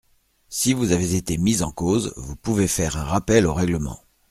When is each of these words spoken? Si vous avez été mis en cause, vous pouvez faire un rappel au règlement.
Si 0.49 0.73
vous 0.73 0.93
avez 0.93 1.13
été 1.13 1.37
mis 1.37 1.61
en 1.61 1.69
cause, 1.71 2.15
vous 2.17 2.35
pouvez 2.35 2.67
faire 2.67 2.97
un 2.97 3.03
rappel 3.03 3.45
au 3.45 3.53
règlement. 3.53 4.01